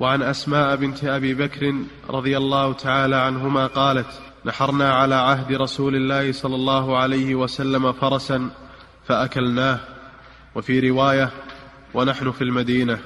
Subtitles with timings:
[0.00, 1.74] وعن أسماء بنت أبي بكر
[2.10, 8.50] رضي الله تعالى عنهما قالت نحرنا على عهد رسول الله صلى الله عليه وسلم فرسا
[9.06, 9.78] فأكلناه.
[10.54, 11.30] وفي رواية
[11.94, 12.98] ونحن في المدينة.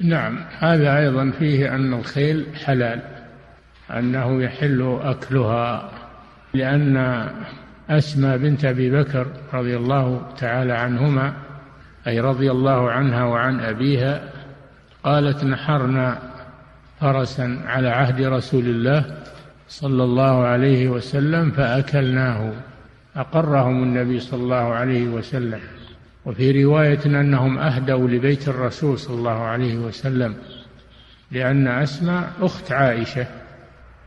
[0.00, 3.02] نعم هذا أيضا فيه أن الخيل حلال
[3.90, 5.90] أنه يحل أكلها
[6.54, 6.96] لأن
[7.90, 11.32] أسماء بنت أبي بكر رضي الله تعالى عنهما
[12.06, 14.32] أي رضي الله عنها وعن أبيها
[15.04, 16.18] قالت نحرنا
[17.00, 19.18] فرسا على عهد رسول الله
[19.68, 22.52] صلى الله عليه وسلم فأكلناه
[23.16, 25.60] أقرهم النبي صلى الله عليه وسلم.
[26.24, 30.34] وفي رواية أنهم أهدوا لبيت الرسول صلى الله عليه وسلم
[31.30, 33.26] لأن أسماء أخت عائشة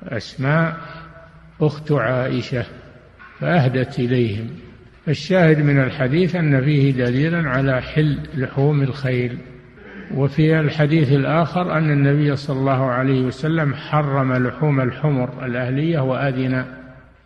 [0.03, 0.77] أسماء
[1.61, 2.65] أخت عائشة
[3.39, 4.47] فأهدت إليهم.
[5.07, 9.37] الشاهد من الحديث أن فيه دليلا على حل لحوم الخيل.
[10.11, 16.65] وفي الحديث الآخر أن النبي صلى الله عليه وسلم حرم لحوم الحمر الأهلية وأذن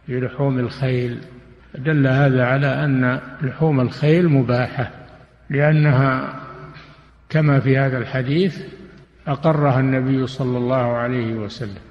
[0.08, 1.18] بلحوم الخيل.
[1.76, 4.92] دل هذا على أن لحوم الخيل مباحة
[5.50, 6.34] لأنها
[7.30, 8.62] كما في هذا الحديث
[9.28, 11.82] أقرها النبي صلى الله عليه وسلم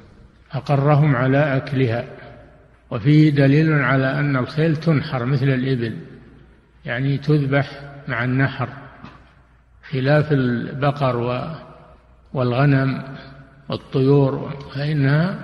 [0.53, 2.05] أقرهم على أكلها.
[2.91, 5.97] وفيه دليل على أن الخيل تنحر مثل الإبل
[6.84, 7.71] يعني تذبح
[8.09, 8.69] مع النحر.
[9.92, 11.45] خلاف البقر
[12.34, 13.03] والغنم
[13.69, 15.39] والطيور فإنها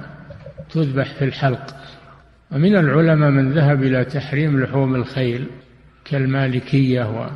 [0.71, 1.77] تذبح في الحلق.
[2.51, 5.47] ومن العلماء من ذهب إلى تحريم لحوم الخيل
[6.05, 7.31] كالمالكية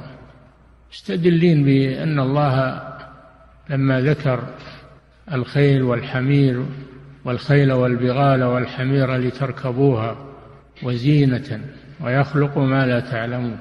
[0.93, 2.83] مستدلين بأن الله
[3.70, 4.43] لما ذكر
[5.33, 6.67] الخيل والحمير
[7.25, 10.17] والخيل والبغال والحمير لتركبوها
[10.83, 11.61] وزينة
[12.01, 13.59] ويخلق ما لا تعلمون.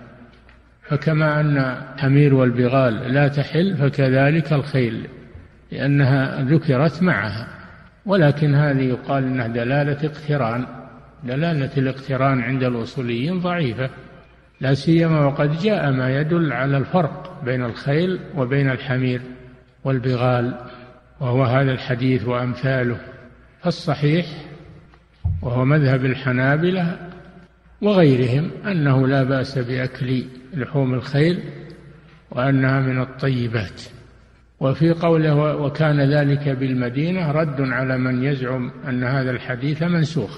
[0.89, 5.07] فكما أن حمير والبغال لا تحل فكذلك الخيل
[5.71, 7.47] لأنها ذكرت معها.
[8.05, 10.65] ولكن هذه يقال أنها دلالة اقتران.
[11.23, 13.89] دلالة الاقتران عند الأصوليين ضعيفة.
[14.61, 19.21] لا سيما وقد جاء ما يدل على الفرق بين الخيل وبين الحمير
[19.83, 20.55] والبغال
[21.19, 22.97] وهو هذا الحديث وأمثاله.
[23.61, 24.25] فالصحيح
[25.41, 26.97] وهو مذهب الحنابلة
[27.81, 31.43] وغيرهم أنه لا بأس بأكل لحوم الخيل
[32.31, 33.81] وأنها من الطيبات.
[34.59, 40.37] وفي قوله وكان ذلك بالمدينة رد على من يزعم أن هذا الحديث منسوخ.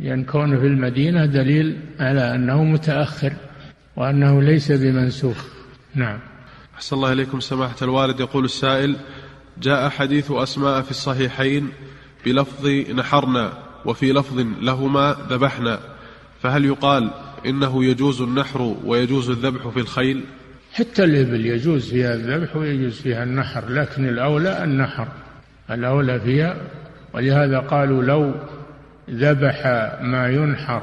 [0.00, 3.32] لأن كونه في المدينة دليل على أنه متأخر
[3.96, 5.44] وأنه ليس بمنسوخ.
[5.94, 6.18] نعم.
[6.74, 8.20] أحسن الله إليكم سماحة الوالد.
[8.20, 8.96] يقول السائل
[9.62, 11.68] جاء حديث أسماء في الصحيحين
[12.26, 13.52] بلفظ نحرنا
[13.84, 15.91] وفي لفظ لهما ذبحنا.
[16.42, 17.10] فهل يقال
[17.46, 20.24] إنه يجوز النحر ويجوز الذبح في الخيل؟
[20.72, 25.08] حتى الإبل يجوز فيها الذبح ويجوز فيها النحر لكن الأولى النحر.
[25.70, 26.56] الأولى فيها
[27.14, 28.34] ولهذا قالوا لو
[29.10, 29.66] ذبح
[30.02, 30.82] ما ينحر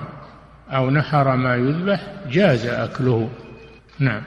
[0.70, 3.30] أو نحر ما يذبح جاز أكله.
[4.00, 4.22] نعم.